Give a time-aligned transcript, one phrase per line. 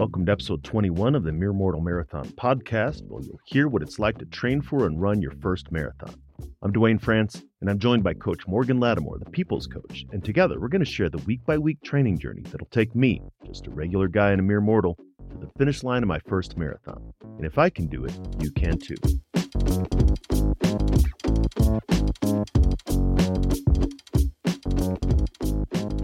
[0.00, 3.98] Welcome to episode 21 of the Mere Mortal Marathon podcast, where you'll hear what it's
[3.98, 6.14] like to train for and run your first marathon.
[6.62, 10.58] I'm Duane France, and I'm joined by Coach Morgan Lattimore, the People's Coach, and together
[10.58, 13.70] we're going to share the week by week training journey that'll take me, just a
[13.70, 14.96] regular guy and a mere mortal,
[15.28, 17.12] to the finish line of my first marathon.
[17.36, 18.96] And if I can do it, you can too.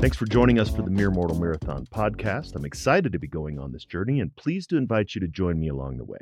[0.06, 2.55] Thanks for joining us for the Mere Mortal Marathon podcast.
[2.55, 5.59] I'm excited to be going on this journey and pleased to invite you to join
[5.59, 6.20] me along the way.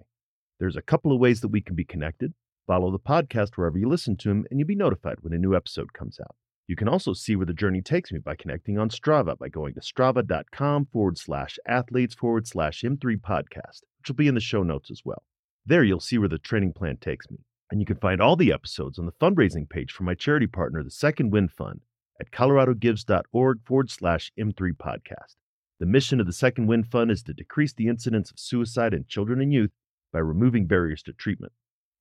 [0.58, 2.32] There's a couple of ways that we can be connected.
[2.66, 5.54] Follow the podcast wherever you listen to them, and you'll be notified when a new
[5.54, 6.34] episode comes out.
[6.66, 9.74] You can also see where the journey takes me by connecting on Strava by going
[9.74, 14.62] to strava.com forward slash athletes forward slash M3 podcast, which will be in the show
[14.62, 15.24] notes as well.
[15.66, 17.36] There you'll see where the training plan takes me.
[17.70, 20.82] And you can find all the episodes on the fundraising page for my charity partner,
[20.82, 21.82] the Second Wind Fund,
[22.20, 25.36] at coloradogives.org forward slash M3 podcast.
[25.80, 29.06] The mission of the Second Wind Fund is to decrease the incidence of suicide in
[29.08, 29.72] children and youth
[30.12, 31.52] by removing barriers to treatment.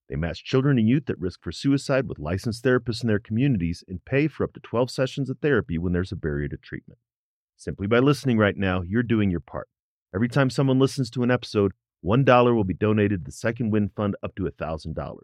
[0.09, 3.83] They match children and youth at risk for suicide with licensed therapists in their communities
[3.87, 6.99] and pay for up to 12 sessions of therapy when there's a barrier to treatment.
[7.57, 9.69] Simply by listening right now, you're doing your part.
[10.13, 11.71] Every time someone listens to an episode,
[12.05, 15.17] $1 will be donated to the Second Wind Fund up to $1,000.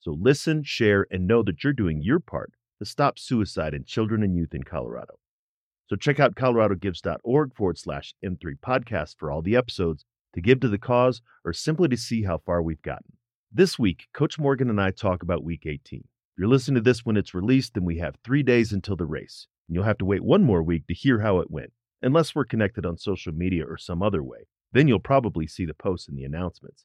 [0.00, 4.22] So listen, share, and know that you're doing your part to stop suicide in children
[4.22, 5.18] and youth in Colorado.
[5.88, 10.68] So check out coloradogives.org forward slash M3 podcast for all the episodes, to give to
[10.68, 13.12] the cause, or simply to see how far we've gotten.
[13.52, 16.00] This week, Coach Morgan and I talk about week 18.
[16.00, 16.06] If
[16.38, 19.46] you're listening to this when it's released, then we have three days until the race.
[19.68, 22.44] And you'll have to wait one more week to hear how it went, unless we're
[22.44, 24.48] connected on social media or some other way.
[24.72, 26.84] Then you'll probably see the posts and the announcements.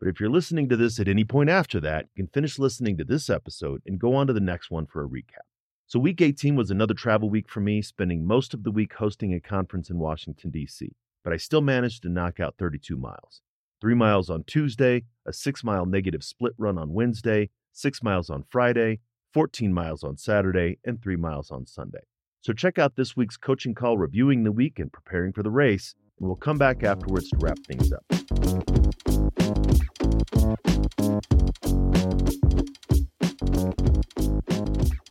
[0.00, 2.96] But if you're listening to this at any point after that, you can finish listening
[2.98, 5.46] to this episode and go on to the next one for a recap.
[5.86, 9.34] So, week 18 was another travel week for me, spending most of the week hosting
[9.34, 10.90] a conference in Washington, D.C.,
[11.22, 13.42] but I still managed to knock out 32 miles.
[13.80, 18.44] Three miles on Tuesday, a six mile negative split run on Wednesday, six miles on
[18.48, 19.00] Friday,
[19.34, 22.04] 14 miles on Saturday, and three miles on Sunday.
[22.40, 25.94] So, check out this week's coaching call reviewing the week and preparing for the race,
[26.18, 29.13] and we'll come back afterwards to wrap things up.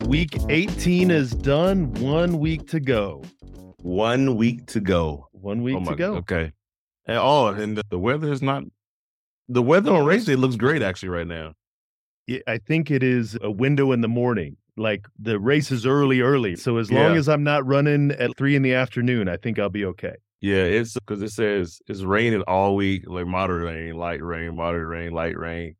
[0.06, 1.92] Week 18 is done.
[1.94, 3.22] One week to go.
[3.78, 5.28] One week to go.
[5.32, 6.14] One week oh my, to go.
[6.16, 6.52] Okay.
[7.06, 8.64] And, oh, and the, the weather is not.
[9.48, 11.52] The weather on race day looks great actually right now.
[12.26, 14.56] Yeah, I think it is a window in the morning.
[14.76, 16.56] Like the race is early, early.
[16.56, 17.18] So as long Yeah.
[17.18, 20.14] as I'm not running at three in the afternoon, I think I'll be okay.
[20.44, 24.86] Yeah, it's because it says it's raining all week, like moderate rain, light rain, moderate
[24.86, 25.74] rain, light rain.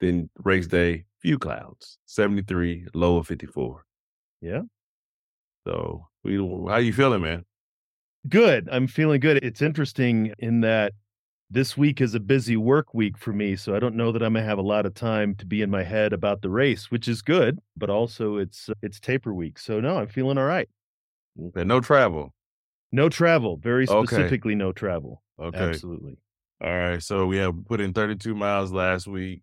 [0.00, 3.84] Then race day, few clouds, seventy three, low of fifty four.
[4.40, 4.62] Yeah.
[5.66, 7.44] So, we, how you feeling, man?
[8.26, 8.70] Good.
[8.72, 9.44] I'm feeling good.
[9.44, 10.94] It's interesting in that
[11.50, 13.54] this week is a busy work week for me.
[13.54, 15.60] So I don't know that I'm going to have a lot of time to be
[15.60, 19.34] in my head about the race, which is good, but also it's uh, it's taper
[19.34, 19.58] week.
[19.58, 20.70] So no, I'm feeling all right.
[21.38, 22.32] Mm, okay, no travel.
[22.92, 24.06] No travel, very Okay.
[24.06, 25.22] specifically no travel.
[25.38, 25.58] Okay.
[25.58, 26.18] Absolutely.
[26.62, 27.02] All right.
[27.02, 29.42] So we have put in 32 miles last week.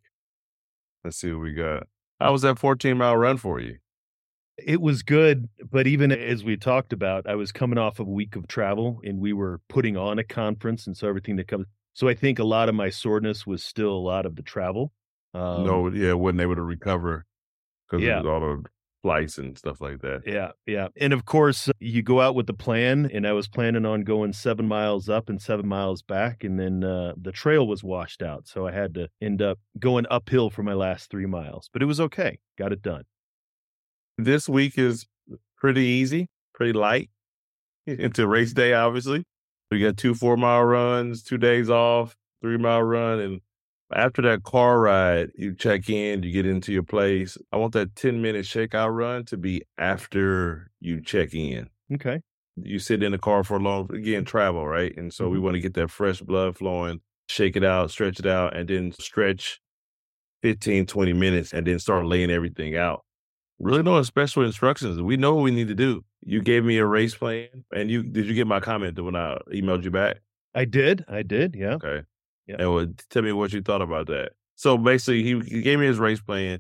[1.04, 1.88] Let's see what we got.
[2.20, 3.78] How was that 14 mile run for you?
[4.58, 8.12] It was good, but even as we talked about, I was coming off of a
[8.12, 11.66] week of travel and we were putting on a conference and so everything that comes
[11.96, 14.92] so I think a lot of my soreness was still a lot of the travel.
[15.36, 17.25] Um, no, yeah, wasn't able to recover
[17.88, 18.22] because Yeah.
[18.24, 18.64] all the
[19.03, 20.24] flights and stuff like that.
[20.25, 20.88] Yeah, yeah.
[21.00, 24.34] And of course, you go out with the plan, and I was planning on going
[24.34, 28.47] seven miles up and seven miles back, and then uh, the trail was washed out.
[28.47, 31.86] So I had to end up going uphill for my last three miles, but it
[31.86, 32.40] was okay.
[32.58, 33.03] Got it done.
[34.18, 35.06] This week is
[35.58, 37.09] pretty easy, pretty light
[37.86, 39.25] into race day, obviously.
[39.69, 43.19] We got two four mile runs, two days off, three mile run.
[43.19, 43.42] And
[43.96, 47.38] after that car ride, you check in, you get into your place.
[47.52, 51.69] I want that 10 minute shakeout run to be after you check in.
[51.94, 52.22] Okay.
[52.57, 55.42] you sit in the car for a long again travel right and so we Mhm.
[55.42, 58.92] want to get that fresh blood flowing shake it out stretch it out and then
[58.92, 59.60] stretch
[60.44, 63.04] 15 20 minutes and then start laying everything out
[63.60, 66.86] really no special instructions we know what we need to do you gave me a
[66.86, 70.22] race plan and you did you get my comment when i emailed you back
[70.56, 71.04] I did.
[71.07, 71.56] I did.
[71.56, 71.75] Yeah.
[71.75, 72.04] okay
[72.48, 72.57] Yeah.
[72.60, 75.86] and would tell me what you thought about that so basically he, he gave me
[75.86, 76.60] his race plan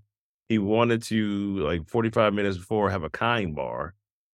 [0.49, 3.93] he wanted to like 45 minutes before have a kind bar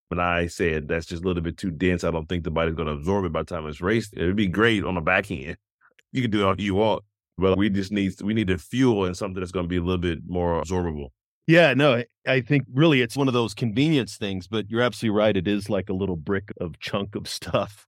[0.10, 2.04] But I said that's just a little bit too dense.
[2.04, 4.14] I don't think the body's going to absorb it by the time it's raced.
[4.18, 5.58] It'd be great on the back end.
[6.12, 7.04] You can do it all you want,
[7.38, 9.82] but we just need we need to fuel in something that's going to be a
[9.82, 11.10] little bit more absorbable.
[11.46, 15.18] Yeah, no, I- I think really it's one of those convenience things, but you're absolutely
[15.20, 15.38] right.
[15.38, 17.86] It is like a little brick of chunk of stuff.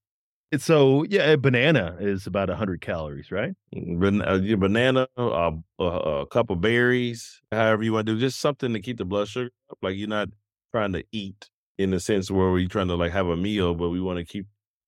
[0.58, 3.54] So yeah, a banana is about 100 calories, right?
[3.74, 8.40] Ban- uh, banana, uh, a, a cup of berries, however you want to do, just
[8.40, 9.78] something to keep the blood sugar up.
[9.82, 10.30] Like you're not
[10.74, 13.90] trying to eat in the sense where we're trying to like have a meal, but
[13.90, 14.46] we want to keep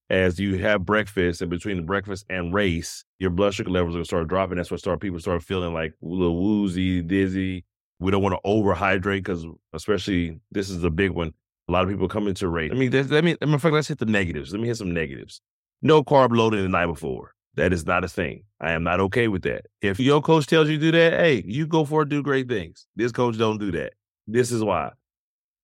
[0.09, 3.99] as you have breakfast and between the breakfast and race, your blood sugar levels are
[3.99, 4.57] gonna start dropping.
[4.57, 7.65] That's what start people start feeling like a little woozy, dizzy.
[7.99, 11.33] We don't want to overhydrate because especially this is the big one.
[11.69, 12.71] A lot of people come into race.
[12.71, 14.51] I mean, let me, in fact, let's hit the negatives.
[14.51, 15.41] Let me hit some negatives.
[15.83, 17.35] No carb loading the night before.
[17.55, 18.45] That is not a thing.
[18.59, 19.67] I am not okay with that.
[19.81, 22.49] If your coach tells you to do that, hey, you go for it, do great
[22.49, 22.87] things.
[22.95, 23.93] This coach don't do that.
[24.25, 24.93] This is why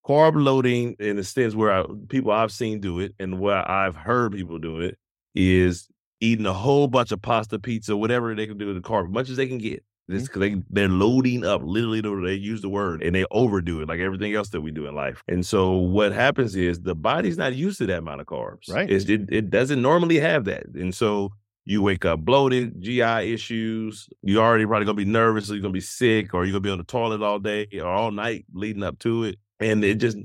[0.10, 3.96] carb loading in the sense where I, people I've seen do it and where I've
[3.96, 4.98] heard people do it
[5.36, 5.88] is
[6.20, 9.14] eating a whole bunch of pasta, pizza, whatever they can do with the carb, as
[9.14, 9.84] much as they can get.
[10.10, 10.60] This because mm-hmm.
[10.72, 11.62] they they're loading up.
[11.64, 14.88] Literally, they use the word and they overdo it, like everything else that we do
[14.88, 15.24] in life.
[15.28, 18.74] And so what happens is the body's not used to that amount of carbs.
[18.74, 18.90] Right.
[18.90, 21.32] It's, it it doesn't normally have that, and so
[21.66, 23.02] you wake up bloated, GI
[23.32, 24.10] issues.
[24.24, 26.72] You already probably gonna be nervous, so you're gonna be sick, or you're gonna be
[26.72, 30.18] on the toilet all day or all night leading up to it and it just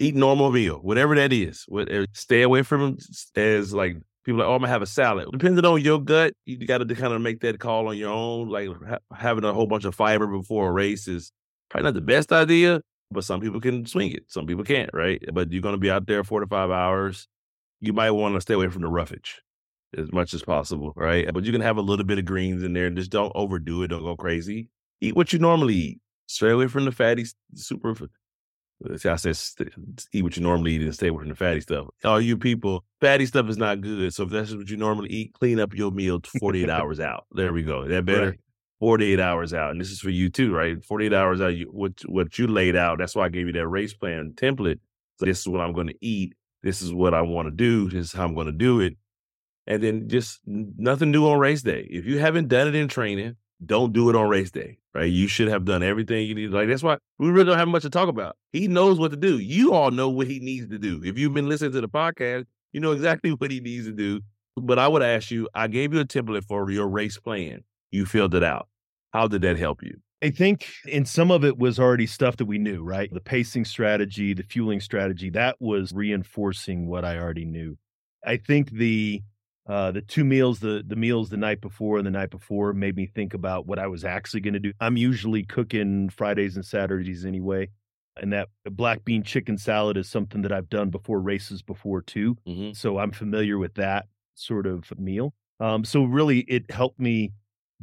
[0.00, 1.64] eat normal meal, whatever that is.
[1.88, 2.98] Eh, stay away from
[3.36, 5.28] as like people are like, oh, I'm gonna have a salad.
[5.32, 8.48] Depending on your gut, you got to kind of make that call on your own.
[8.48, 11.32] Like ha- having a whole bunch of fiber before a race is
[11.68, 12.80] probably not the best idea,
[13.10, 14.24] but some people can swing it.
[14.28, 15.22] Some people can't, right?
[15.32, 17.26] But you're gonna be out there four to five hours.
[17.80, 19.40] You might want to stay away from the roughage
[19.96, 21.32] as much as possible, right?
[21.32, 23.88] But you can have a little bit of greens in there just don't overdo it.
[23.88, 24.68] Don't go crazy.
[25.00, 26.00] Eat what you normally eat.
[26.26, 27.24] Stay away from the fatty,
[27.54, 27.94] super
[28.88, 29.36] I said
[30.12, 31.88] eat what you normally eat and stay away from the fatty stuff.
[32.04, 34.12] All you people, fatty stuff is not good.
[34.14, 37.26] So if that's what you normally eat, clean up your meal 48 hours out.
[37.32, 37.86] There we go.
[37.86, 38.30] That better?
[38.30, 38.40] Right.
[38.80, 39.72] 48 hours out.
[39.72, 40.82] And this is for you too, right?
[40.82, 42.98] 48 hours out, you, what, what you laid out.
[42.98, 44.80] That's why I gave you that race plan template.
[45.18, 46.34] So this is what I'm going to eat.
[46.62, 47.90] This is what I want to do.
[47.90, 48.96] This is how I'm going to do it.
[49.66, 51.86] And then just nothing new on race day.
[51.90, 55.10] If you haven't done it in training, don't do it on race day, right?
[55.10, 56.50] You should have done everything you need.
[56.50, 58.36] Like that's why we really don't have much to talk about.
[58.52, 59.38] He knows what to do.
[59.38, 61.02] You all know what he needs to do.
[61.04, 64.20] If you've been listening to the podcast, you know exactly what he needs to do.
[64.56, 67.62] But I would ask you, I gave you a template for your race plan.
[67.90, 68.68] You filled it out.
[69.12, 70.00] How did that help you?
[70.22, 73.12] I think in some of it was already stuff that we knew, right?
[73.12, 77.78] The pacing strategy, the fueling strategy, that was reinforcing what I already knew.
[78.24, 79.22] I think the
[79.70, 82.96] uh, the two meals, the the meals the night before and the night before, made
[82.96, 84.72] me think about what I was actually going to do.
[84.80, 87.68] I'm usually cooking Fridays and Saturdays anyway,
[88.20, 92.36] and that black bean chicken salad is something that I've done before races before too.
[92.48, 92.72] Mm-hmm.
[92.72, 95.34] So I'm familiar with that sort of meal.
[95.60, 97.32] Um, so really, it helped me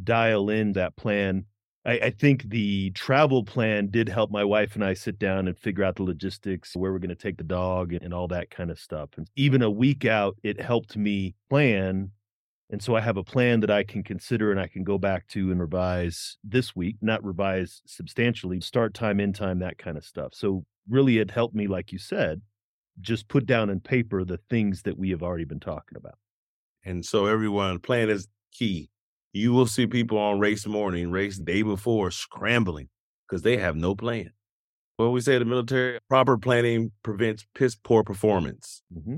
[0.04, 1.46] dial in that plan
[1.88, 5.58] I, I, think the travel plan did help my wife and I sit down and
[5.58, 8.52] figure out the logistics, where we're going to take the dog and, and all that
[8.52, 9.12] kind of stuff.
[9.16, 12.12] And even a week out, it helped me plan.
[12.70, 15.28] And so I have a plan that I can consider and I can go back
[15.30, 20.04] to and revise this week, not revise substantially, start time, end time, that kind of
[20.04, 20.34] stuff.
[20.34, 22.42] So really, it helped me, like you said,
[23.00, 26.18] just put down in paper the things that we have already been talking about.
[26.84, 28.90] And so everyone, plan is key
[29.34, 32.90] you will see people on race morning, race day before, scrambling
[33.28, 34.32] because they have no plan.
[34.98, 38.82] What we say the military, proper planning prevents piss poor performance.
[38.96, 39.18] Mm-hmm.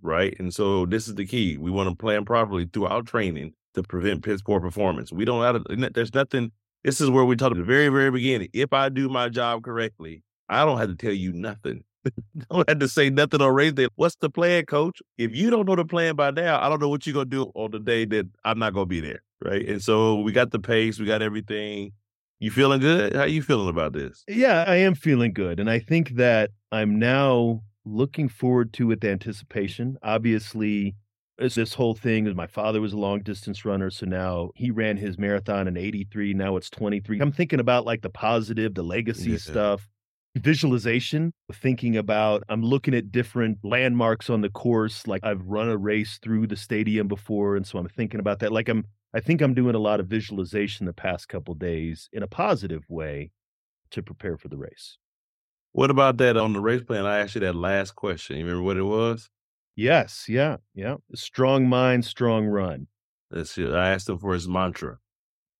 [0.00, 0.34] Right.
[0.38, 1.58] And so this is the key.
[1.58, 5.12] We want to plan properly throughout training to prevent piss poor performance.
[5.12, 6.52] We don't have to, there's nothing.
[6.84, 8.48] This is where we talk at the very, very beginning.
[8.52, 11.82] If I do my job correctly, I don't have to tell you nothing.
[12.50, 13.88] don't have to say nothing on race day.
[13.96, 15.00] What's the plan, coach?
[15.16, 17.50] If you don't know the plan by now, I don't know what you're gonna do
[17.54, 19.66] on the day that I'm not gonna be there right?
[19.66, 21.92] And so we got the pace, we got everything.
[22.40, 23.16] You feeling good?
[23.16, 24.22] How you feeling about this?
[24.28, 25.58] Yeah, I am feeling good.
[25.58, 29.98] And I think that I'm now looking forward to with anticipation.
[30.04, 30.94] Obviously,
[31.38, 32.32] it's this whole thing.
[32.36, 36.34] My father was a long distance runner, so now he ran his marathon in 83.
[36.34, 37.20] Now it's 23.
[37.20, 39.38] I'm thinking about like the positive, the legacy yeah.
[39.38, 39.88] stuff,
[40.38, 45.06] visualization, thinking about I'm looking at different landmarks on the course.
[45.06, 47.56] Like I've run a race through the stadium before.
[47.56, 48.52] And so I'm thinking about that.
[48.52, 52.22] Like I'm I think I'm doing a lot of visualization the past couple days in
[52.22, 53.30] a positive way
[53.90, 54.98] to prepare for the race.
[55.72, 57.06] What about that on the race plan?
[57.06, 58.36] I asked you that last question.
[58.36, 59.30] You remember what it was?
[59.76, 60.96] Yes, yeah, yeah.
[61.14, 62.88] Strong mind, strong run.
[63.30, 63.72] That's it.
[63.72, 64.98] I asked him for his mantra.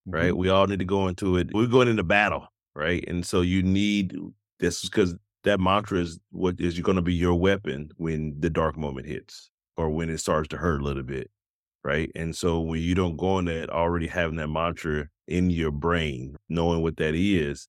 [0.06, 0.30] Right?
[0.30, 0.38] Mm-hmm.
[0.38, 1.50] We all need to go into it.
[1.52, 3.04] We're going into battle, right?
[3.06, 4.16] And so you need
[4.60, 8.50] this is because that mantra is what is going to be your weapon when the
[8.50, 11.30] dark moment hits or when it starts to hurt a little bit
[11.84, 12.10] right?
[12.14, 16.36] And so when you don't go on that already having that mantra in your brain,
[16.48, 17.68] knowing what that is,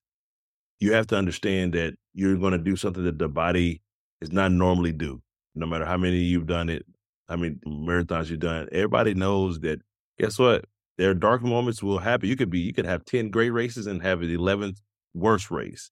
[0.80, 3.82] you have to understand that you're going to do something that the body
[4.22, 5.22] is not normally do.
[5.56, 6.86] No matter how many you've done it,
[7.28, 9.82] how many marathons you've done, everybody knows that.
[10.20, 10.66] Guess what?
[10.98, 12.28] There are dark moments will happen.
[12.28, 14.82] You could be, you could have ten great races and have an eleventh
[15.14, 15.92] worst race.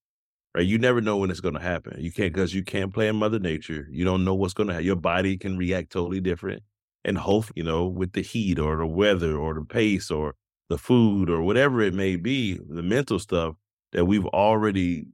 [0.58, 0.66] Right?
[0.66, 2.02] You never know when it's going to happen.
[2.02, 3.88] You can't because you can't play in Mother Nature.
[3.92, 4.88] You don't know what's going to happen.
[4.88, 6.64] Your body can react totally different.
[7.06, 10.34] And hope, you know, with the heat or the weather or the pace or
[10.70, 13.54] the food or whatever it may be, the mental stuff
[13.92, 15.06] that we've already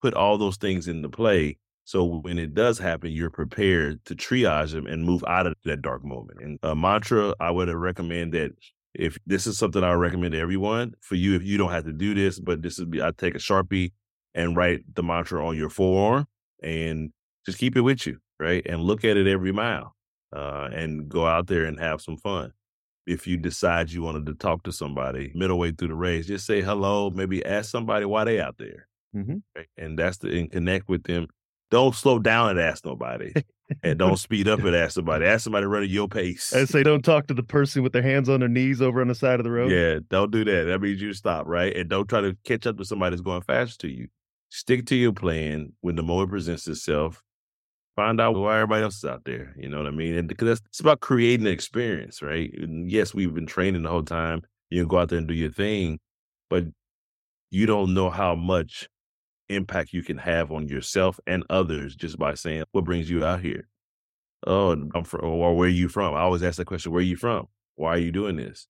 [0.00, 1.58] put all those things into play.
[1.84, 5.82] So when it does happen, you're prepared to triage them and move out of that
[5.82, 6.38] dark moment.
[6.40, 8.52] And a mantra, I would recommend that
[8.94, 11.92] if this is something I recommend to everyone for you, if you don't have to
[11.92, 13.90] do this, but this is, I take a Sharpie
[14.34, 16.26] and write the mantra on your forearm
[16.62, 17.12] and
[17.44, 18.64] just keep it with you, right?
[18.66, 19.94] And look at it every mile
[20.34, 22.52] uh, and go out there and have some fun.
[23.06, 26.46] If you decide you wanted to talk to somebody middle way through the race, just
[26.46, 27.10] say hello.
[27.10, 29.38] Maybe ask somebody why they out there, mm-hmm.
[29.56, 29.66] right?
[29.76, 31.26] and that's the and connect with them.
[31.72, 33.32] Don't slow down and ask nobody,
[33.82, 35.24] and don't speed up and ask somebody.
[35.24, 36.52] Ask somebody running your pace.
[36.52, 39.08] And say, don't talk to the person with their hands on their knees over on
[39.08, 39.72] the side of the road.
[39.72, 40.64] Yeah, don't do that.
[40.64, 41.74] That means you stop, right?
[41.74, 44.08] And don't try to catch up to somebody that's going faster to you.
[44.54, 47.22] Stick to your plan when the moment presents itself
[47.96, 49.54] find out why everybody else is out there.
[49.56, 50.14] You know what I mean?
[50.14, 52.52] And because it's about creating an experience, right?
[52.58, 54.42] And yes, we've been training the whole time.
[54.68, 56.00] You can go out there and do your thing,
[56.50, 56.64] but
[57.50, 58.90] you don't know how much
[59.48, 63.40] impact you can have on yourself and others just by saying what brings you out
[63.40, 63.66] here.
[64.46, 66.14] Oh, I'm from, or oh, where are you from?
[66.14, 67.46] I always ask that question: Where are you from?
[67.76, 68.66] Why are you doing this?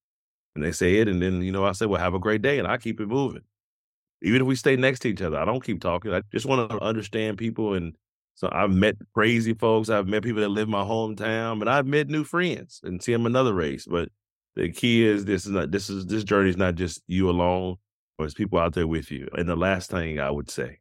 [0.54, 2.60] And they say it, and then you know I say, "Well, have a great day,"
[2.60, 3.42] and I keep it moving.
[4.22, 6.12] Even if we stay next to each other, I don't keep talking.
[6.12, 7.94] I just want to understand people and
[8.34, 9.88] so I've met crazy folks.
[9.88, 13.26] I've met people that live my hometown, but I've met new friends and see them
[13.26, 13.86] another race.
[13.86, 14.08] But
[14.56, 17.76] the key is this is not this is this journey is not just you alone,
[18.18, 19.28] or it's people out there with you.
[19.36, 20.78] And the last thing I would say,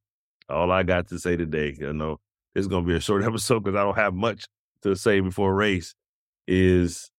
[0.50, 2.19] all I got to say today, you know,
[2.55, 4.45] it's gonna be a short episode because I don't have much
[4.83, 5.93] to say before race,
[6.48, 7.12] is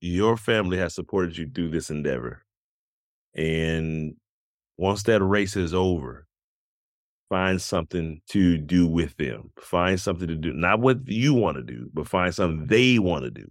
[0.00, 2.44] your family has supported you through this endeavor.
[3.34, 4.14] And
[4.78, 6.26] once that race is over,
[7.28, 9.50] find something to do with them.
[9.60, 13.24] Find something to do, not what you want to do, but find something they want
[13.24, 13.46] to do.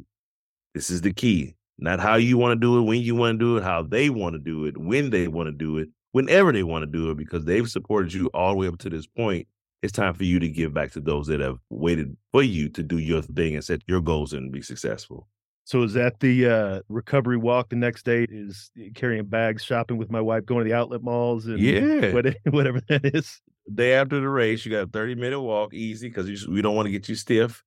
[0.73, 1.55] This is the key.
[1.77, 4.09] Not how you want to do it, when you want to do it, how they
[4.09, 7.11] want to do it, when they want to do it, whenever they want to do
[7.11, 9.47] it, because they've supported you all the way up to this point.
[9.83, 12.81] It's time for you to give back to those that have waited for you to
[12.81, 15.27] do your thing and set your goals and be successful.
[15.67, 18.25] So is that the uh, recovery walk the next day?
[18.29, 22.11] Is carrying bags, shopping with my wife, going to the outlet malls, and yeah,
[22.45, 23.41] whatever that is
[23.73, 26.85] day after the race, you got a 30 minute walk, easy, because we don't want
[26.85, 27.63] to get you stiff.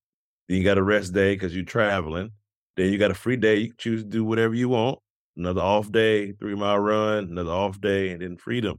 [0.49, 2.31] Then you got a rest day because you're traveling.
[2.77, 3.57] Then you got a free day.
[3.57, 4.99] You can choose to do whatever you want.
[5.37, 8.79] Another off day, three mile run, another off day, and then freedom.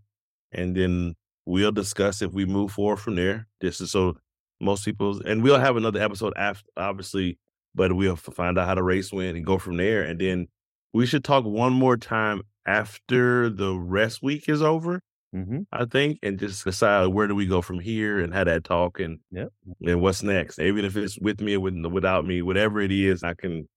[0.51, 3.47] And then we'll discuss if we move forward from there.
[3.61, 4.17] This is so
[4.59, 7.39] most people, and we'll have another episode after, obviously,
[7.75, 10.03] but we'll find out how the race went and go from there.
[10.03, 10.47] And then
[10.93, 15.01] we should talk one more time after the rest week is over
[15.35, 15.61] Mm-hmm.
[15.71, 18.99] I think, and just decide where do we go from here and have that talk
[18.99, 19.49] and yep.
[19.81, 20.59] and what's next.
[20.59, 23.67] Even if it's with me or with, without me, whatever it is, I can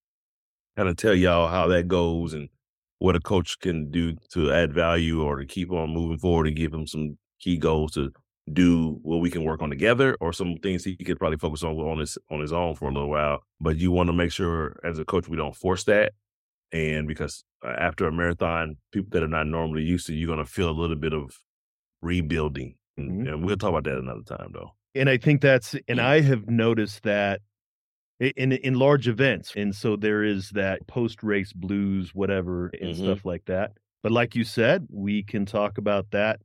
[0.77, 2.49] kind of tell y'all how that goes and
[2.99, 6.57] what a coach can do to add value or to keep on moving forward and
[6.57, 8.11] give them some key goals to
[8.53, 11.77] do what we can work on together or some things he could probably focus on
[11.77, 13.43] on his on his own for a little while.
[13.61, 16.13] But you want to make sure as a coach we don't force that.
[16.73, 20.45] And because uh, after a marathon, people that are not normally used to, you're going
[20.45, 21.39] to feel a little bit of
[22.03, 22.75] rebuilding.
[22.99, 23.27] Mm-hmm.
[23.29, 24.73] And we'll talk about that another time, though.
[24.95, 27.41] And I think that's, and I have noticed that
[28.21, 33.05] in in large events, and so there is that post race blues, whatever, and mm-hmm.
[33.05, 33.73] stuff like that.
[34.03, 36.41] But like you said, we can talk about that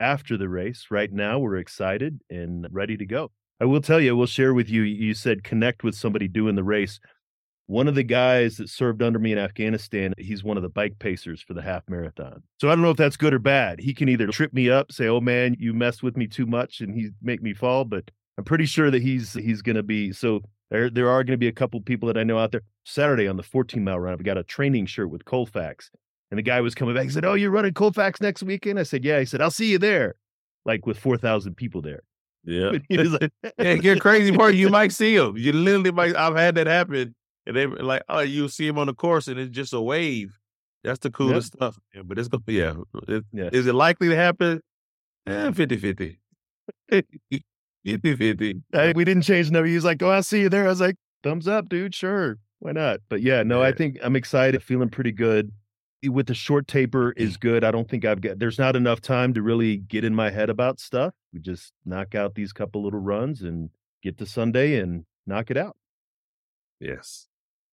[0.00, 0.86] after the race.
[0.90, 3.30] Right now, we're excited and ready to go.
[3.60, 4.82] I will tell you, we'll share with you.
[4.82, 6.98] You said connect with somebody doing the race.
[7.66, 10.98] One of the guys that served under me in Afghanistan, he's one of the bike
[10.98, 12.42] pacers for the half marathon.
[12.60, 13.80] So I don't know if that's good or bad.
[13.80, 16.80] He can either trip me up, say, "Oh man, you messed with me too much,"
[16.80, 17.84] and he make me fall.
[17.86, 20.12] But I'm pretty sure that he's he's going to be.
[20.12, 22.62] So there there are going to be a couple people that I know out there.
[22.84, 25.90] Saturday on the 14 mile run, I've got a training shirt with Colfax,
[26.34, 27.04] and the guy was coming back.
[27.04, 29.70] He said, "Oh, you're running Colfax next weekend?" I said, "Yeah." He said, "I'll see
[29.70, 30.16] you there,"
[30.64, 32.02] like with 4,000 people there.
[32.44, 34.54] Yeah, like, yeah, get crazy part.
[34.54, 35.36] You might see him.
[35.36, 36.16] You literally might.
[36.16, 37.14] I've had that happen
[37.46, 39.80] and they were like, oh, you see him on the course, and it's just a
[39.80, 40.38] wave.
[40.82, 41.58] That's the coolest yep.
[41.58, 41.78] stuff.
[41.94, 42.74] Yeah, but it's gonna be yeah.
[43.08, 43.50] It, yeah.
[43.52, 44.60] Is it likely to happen?
[45.26, 46.18] Eh, 50 50.
[46.90, 48.62] 50 50.
[48.94, 49.66] we didn't change the number.
[49.66, 50.66] He was like, Oh, I'll see you there.
[50.66, 51.94] I was like, thumbs up, dude.
[51.94, 52.36] Sure.
[52.58, 53.00] Why not?
[53.08, 53.68] But yeah, no, yeah.
[53.68, 55.52] I think I'm excited, feeling pretty good.
[56.10, 57.40] With the short taper is mm.
[57.40, 57.64] good.
[57.64, 60.50] I don't think I've got there's not enough time to really get in my head
[60.50, 61.14] about stuff.
[61.32, 63.70] We just knock out these couple little runs and
[64.02, 65.76] get to Sunday and knock it out.
[66.80, 67.26] Yes.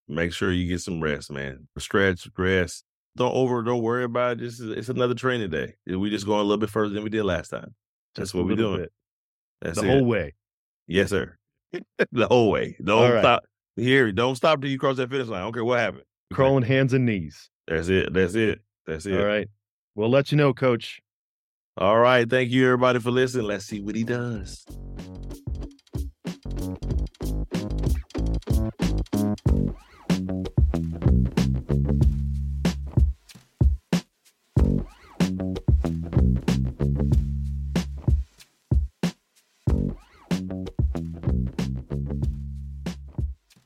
[0.07, 1.67] Make sure you get some rest, man.
[1.77, 2.83] Stretch, rest.
[3.17, 4.39] Don't over, don't worry about it.
[4.39, 5.75] Just it's another training day.
[5.85, 7.75] We just going a little bit further than we did last time.
[8.15, 8.81] That's Just what we're doing.
[8.81, 8.91] bit.
[9.61, 9.89] That's the it.
[9.89, 10.33] whole way.
[10.87, 11.37] Yes, sir.
[12.11, 12.75] the whole way.
[12.83, 13.21] Don't right.
[13.21, 13.43] stop.
[13.75, 15.41] Here, don't stop till you cross that finish line.
[15.41, 16.03] I don't care what happened.
[16.33, 17.49] Crawling hands and knees.
[17.71, 18.13] That's it.
[18.13, 18.59] That's it.
[18.85, 19.17] That's it.
[19.17, 19.47] All right.
[19.95, 21.01] We'll let you know, coach.
[21.77, 22.29] All right.
[22.29, 23.45] Thank you, everybody, for listening.
[23.45, 24.65] Let's see what he does.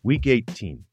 [0.04, 0.86] Week 18.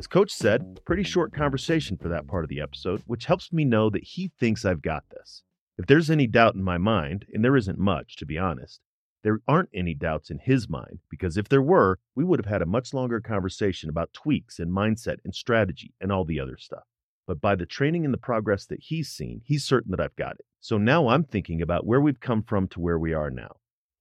[0.00, 3.66] As coach said, pretty short conversation for that part of the episode, which helps me
[3.66, 5.42] know that he thinks I've got this.
[5.76, 8.80] If there's any doubt in my mind, and there isn't much, to be honest,
[9.24, 12.62] there aren't any doubts in his mind, because if there were, we would have had
[12.62, 16.84] a much longer conversation about tweaks and mindset and strategy and all the other stuff.
[17.26, 20.36] But by the training and the progress that he's seen, he's certain that I've got
[20.36, 20.46] it.
[20.60, 23.56] So now I'm thinking about where we've come from to where we are now.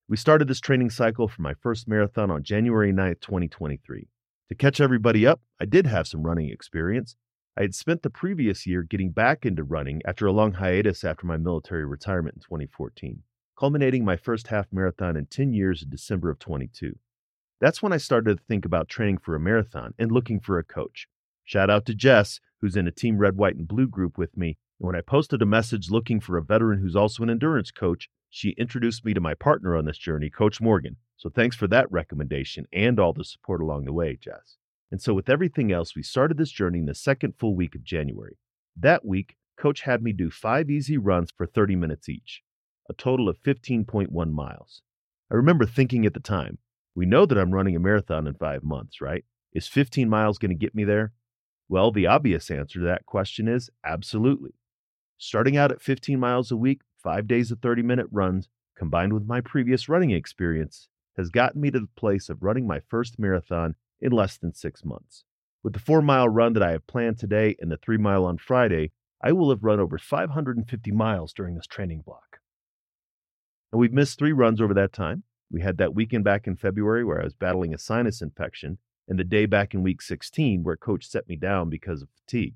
[0.08, 4.08] We started this training cycle for my first marathon on January 9th, 2023.
[4.50, 7.16] To catch everybody up, I did have some running experience.
[7.56, 11.28] I had spent the previous year getting back into running after a long hiatus after
[11.28, 13.22] my military retirement in 2014,
[13.60, 16.98] culminating my first half marathon in 10 years in December of 22.
[17.62, 20.64] That's when I started to think about training for a marathon and looking for a
[20.64, 21.08] coach.
[21.44, 24.58] Shout out to Jess, who's in a Team Red, White, and Blue group with me.
[24.80, 28.10] And when I posted a message looking for a veteran who's also an endurance coach,
[28.30, 30.98] she introduced me to my partner on this journey, Coach Morgan.
[31.18, 34.58] So thanks for that recommendation and all the support along the way, Jess.
[34.92, 37.84] And so, with everything else, we started this journey in the second full week of
[37.84, 38.38] January.
[38.76, 42.42] That week, Coach had me do five easy runs for 30 minutes each,
[42.90, 44.82] a total of 15.1 miles.
[45.32, 46.58] I remember thinking at the time,
[46.96, 49.26] we know that I'm running a marathon in five months, right?
[49.54, 51.14] Is 15 miles going to get me there?
[51.68, 54.56] Well, the obvious answer to that question is absolutely.
[55.18, 59.26] Starting out at 15 miles a week, five days of 30 minute runs, combined with
[59.26, 63.76] my previous running experience, has gotten me to the place of running my first marathon
[64.00, 65.24] in less than six months.
[65.64, 68.38] With the four mile run that I have planned today and the three mile on
[68.38, 72.40] Friday, I will have run over 550 miles during this training block.
[73.72, 75.24] And we've missed three runs over that time.
[75.52, 79.20] We had that weekend back in February where I was battling a sinus infection, and
[79.20, 82.56] the day back in week 16 where coach set me down because of fatigue.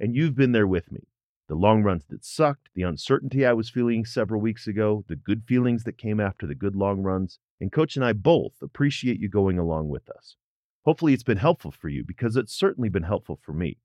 [0.00, 1.06] And you've been there with me.
[1.48, 5.44] The long runs that sucked, the uncertainty I was feeling several weeks ago, the good
[5.44, 9.28] feelings that came after the good long runs, and coach and I both appreciate you
[9.28, 10.36] going along with us.
[10.84, 13.78] Hopefully, it's been helpful for you because it's certainly been helpful for me.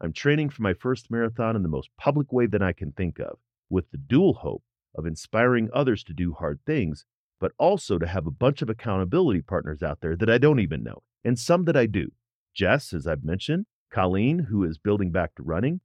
[0.00, 3.20] I'm training for my first marathon in the most public way that I can think
[3.20, 3.38] of,
[3.70, 4.64] with the dual hope
[4.96, 7.04] of inspiring others to do hard things,
[7.40, 10.82] but also to have a bunch of accountability partners out there that I don't even
[10.82, 12.10] know, and some that I do.
[12.54, 15.80] Jess, as I've mentioned, Colleen, who is building back to running,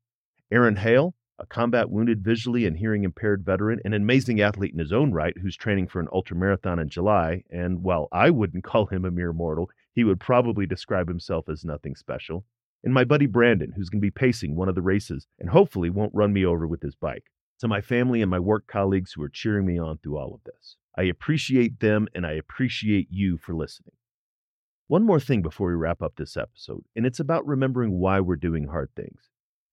[0.52, 4.92] Aaron Hale, a combat wounded visually and hearing impaired veteran, an amazing athlete in his
[4.92, 7.44] own right who's training for an ultramarathon in July.
[7.50, 11.64] And while I wouldn't call him a mere mortal, he would probably describe himself as
[11.64, 12.46] nothing special.
[12.84, 15.90] And my buddy Brandon, who's going to be pacing one of the races and hopefully
[15.90, 17.26] won't run me over with his bike.
[17.60, 20.44] To my family and my work colleagues who are cheering me on through all of
[20.46, 20.78] this.
[20.98, 23.96] I appreciate them and I appreciate you for listening.
[24.88, 28.36] One more thing before we wrap up this episode, and it's about remembering why we're
[28.36, 29.30] doing hard things.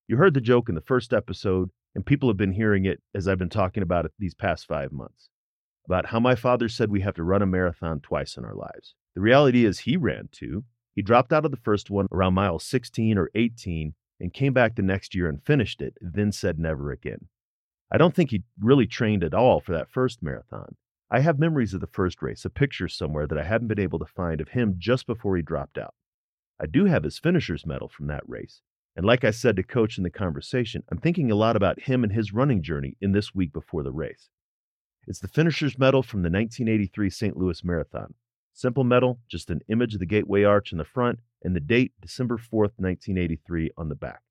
[0.08, 3.26] You heard the joke in the first episode, and people have been hearing it as
[3.26, 5.30] I've been talking about it these past five months
[5.86, 8.94] about how my father said we have to run a marathon twice in our lives.
[9.14, 10.64] The reality is, he ran two.
[10.94, 14.74] He dropped out of the first one around mile 16 or 18 and came back
[14.74, 17.28] the next year and finished it, then said never again.
[17.90, 20.74] I don't think he really trained at all for that first marathon.
[21.10, 24.00] I have memories of the first race, a picture somewhere that I haven't been able
[24.00, 25.94] to find of him just before he dropped out.
[26.60, 28.62] I do have his finisher's medal from that race.
[28.96, 32.02] And like I said to Coach in the conversation, I'm thinking a lot about him
[32.02, 34.30] and his running journey in this week before the race.
[35.06, 37.36] It's the finisher's medal from the 1983 St.
[37.36, 38.14] Louis Marathon.
[38.54, 41.92] Simple medal, just an image of the Gateway Arch in the front, and the date,
[42.00, 44.22] December 4th, 1983, on the back.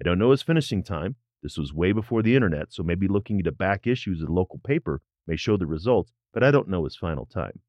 [0.00, 1.14] I don't know his finishing time.
[1.44, 4.58] This was way before the internet, so maybe looking a back issues of the local
[4.58, 7.60] paper may show the results, but I don't know his final time.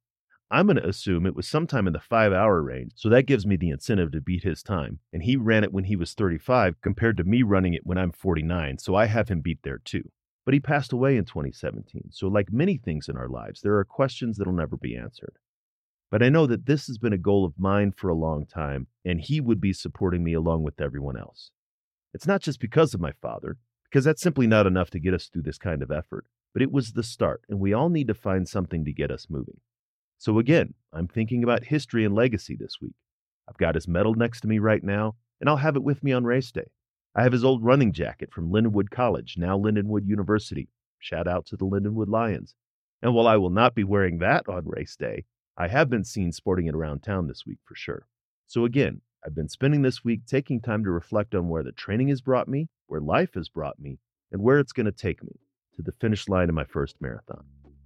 [0.52, 3.46] I'm going to assume it was sometime in the five hour range, so that gives
[3.46, 5.00] me the incentive to beat his time.
[5.14, 8.12] And he ran it when he was 35 compared to me running it when I'm
[8.12, 10.10] 49, so I have him beat there too.
[10.46, 13.86] But he passed away in 2017, so like many things in our lives, there are
[13.86, 15.38] questions that'll never be answered.
[16.10, 18.88] But I know that this has been a goal of mine for a long time,
[19.06, 21.52] and he would be supporting me along with everyone else.
[22.16, 25.28] It's not just because of my father, because that's simply not enough to get us
[25.28, 28.16] through this kind of effort, but it was the start, and we all need to
[28.16, 29.60] find something to get us moving.
[30.20, 32.96] So again, I'm thinking about history and legacy this week.
[33.48, 36.12] I've got his medal next to me right now, and I'll have it with me
[36.12, 36.68] on race day.
[37.16, 40.68] I have his old running jacket from Lindenwood College, now Lindenwood University.
[41.00, 42.54] Shout out to the Lindenwood Lions.
[43.02, 45.24] And while I will not be wearing that on race day,
[45.56, 48.06] I have been seen sporting it around town this week for sure.
[48.46, 52.10] So again, I've been spending this week taking time to reflect on where the training
[52.10, 54.00] has brought me, where life has brought me,
[54.34, 55.40] and where it's going to take me
[55.78, 57.46] to the finish line of my first marathon.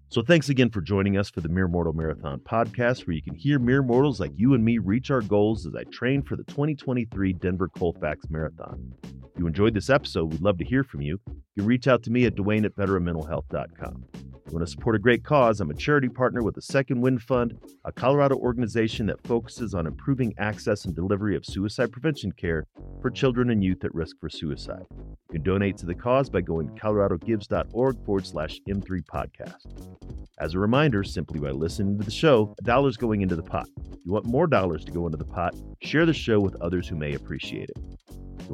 [0.10, 3.34] So thanks again for joining us for the Mere Mortal Marathon podcast, where you can
[3.34, 6.44] hear mere mortals like you and me reach our goals as I train for the
[6.44, 8.94] 2023 Denver Colfax Marathon.
[9.04, 11.20] If you enjoyed this episode, we'd love to hear from you.
[11.56, 14.06] You can reach out to me at Duane at veteranmentalhealth.com.
[14.14, 17.00] If you want to support a great cause, I'm a charity partner with the Second
[17.00, 22.32] Wind Fund, a Colorado organization that focuses on improving access and delivery of suicide prevention
[22.32, 22.66] care
[23.02, 24.86] for children and youth at risk for suicide.
[24.90, 29.66] You can donate to the cause by going to coloradogives.org forward slash M3 podcast.
[30.40, 33.44] As a reminder, simply by listening to the show, a dollar is going into the
[33.44, 33.68] pot.
[33.92, 36.88] If you want more dollars to go into the pot, share the show with others
[36.88, 37.78] who may appreciate it.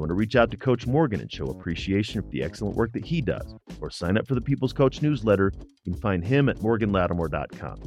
[0.00, 2.90] You want to reach out to Coach Morgan and show appreciation for the excellent work
[2.94, 5.52] that he does, or sign up for the People's Coach newsletter,
[5.84, 7.82] you can find him at morganlattimore.com.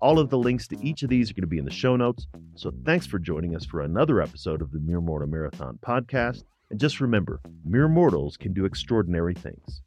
[0.00, 1.94] All of the links to each of these are going to be in the show
[1.94, 2.26] notes.
[2.56, 6.42] So thanks for joining us for another episode of the Mere Mortal Marathon podcast.
[6.72, 9.82] And just remember, mere mortals can do extraordinary things.